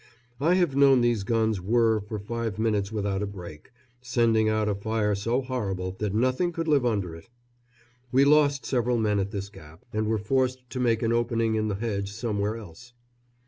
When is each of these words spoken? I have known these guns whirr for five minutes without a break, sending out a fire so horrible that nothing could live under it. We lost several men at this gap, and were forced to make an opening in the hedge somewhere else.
I 0.39 0.55
have 0.55 0.75
known 0.75 1.01
these 1.01 1.21
guns 1.23 1.61
whirr 1.61 1.99
for 1.99 2.17
five 2.17 2.57
minutes 2.57 2.91
without 2.91 3.21
a 3.21 3.27
break, 3.27 3.71
sending 4.01 4.49
out 4.49 4.67
a 4.67 4.73
fire 4.73 5.13
so 5.13 5.41
horrible 5.43 5.95
that 5.99 6.11
nothing 6.11 6.51
could 6.51 6.67
live 6.67 6.87
under 6.87 7.15
it. 7.15 7.29
We 8.11 8.25
lost 8.25 8.65
several 8.65 8.97
men 8.97 9.19
at 9.19 9.29
this 9.29 9.49
gap, 9.49 9.85
and 9.93 10.07
were 10.07 10.17
forced 10.17 10.67
to 10.71 10.79
make 10.79 11.03
an 11.03 11.13
opening 11.13 11.53
in 11.53 11.67
the 11.67 11.75
hedge 11.75 12.11
somewhere 12.11 12.57
else. 12.57 12.93